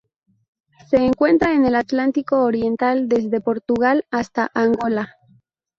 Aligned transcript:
Se 0.89 0.97
encuentra 0.97 1.53
en 1.53 1.63
el 1.63 1.75
Atlántico 1.75 2.41
oriental: 2.43 3.07
desde 3.07 3.39
Portugal 3.39 4.07
hasta 4.09 4.49
Angola. 4.55 5.15